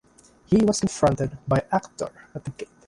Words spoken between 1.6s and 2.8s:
Actor at the gate.